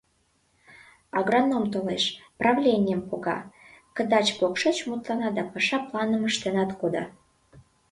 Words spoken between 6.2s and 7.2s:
ыштенат кода.